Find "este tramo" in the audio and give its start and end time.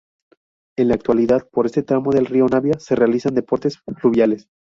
1.67-2.11